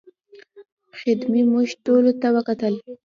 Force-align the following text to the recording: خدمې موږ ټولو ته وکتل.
خدمې 0.99 1.41
موږ 1.51 1.67
ټولو 1.85 2.11
ته 2.21 2.27
وکتل. 2.35 2.73